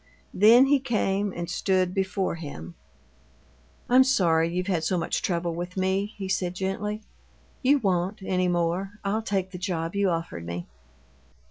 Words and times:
Then 0.33 0.65
he 0.65 0.79
came 0.79 1.31
and 1.31 1.47
stood 1.47 1.93
before 1.93 2.33
him. 2.33 2.73
"I'm 3.87 4.03
sorry 4.03 4.49
you've 4.51 4.65
had 4.65 4.83
so 4.83 4.97
much 4.97 5.21
trouble 5.21 5.53
with 5.53 5.77
me," 5.77 6.15
he 6.17 6.27
said, 6.27 6.55
gently. 6.55 7.03
"You 7.61 7.77
won't, 7.77 8.17
any 8.25 8.47
more. 8.47 8.93
I'll 9.03 9.21
take 9.21 9.51
the 9.51 9.59
job 9.59 9.93
you 9.95 10.09
offered 10.09 10.43
me." 10.43 10.65